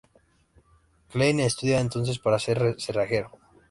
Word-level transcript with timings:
Klein 1.11 1.39
estudia 1.39 1.79
entonces 1.79 2.17
para 2.17 2.39
ser 2.39 2.75
cerrajero. 2.79 3.29